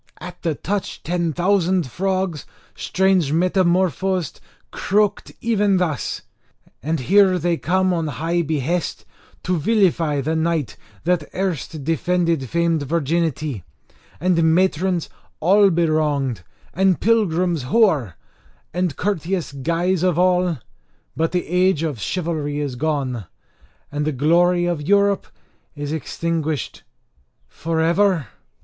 [0.19, 6.23] At the touch ten thousand frogs, strange metamorphosed, croaked even thus:
[6.81, 9.05] And here they come, on high behest,
[9.43, 13.63] to vilify the knight that erst defended famed virginity,
[14.19, 15.07] and matrons
[15.39, 16.41] all bewronged,
[16.73, 18.15] and pilgrims hoar,
[18.73, 20.57] and courteous guise of all!
[21.15, 23.25] But the age of chivalry is gone,
[23.91, 25.27] and the glory of Europe
[25.75, 26.81] is extinguished
[27.47, 28.29] for ever?"